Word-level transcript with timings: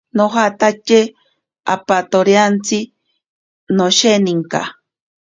Nojatache 0.15 0.99
apatotaantsi 1.73 2.77
nosheninka. 3.75 4.61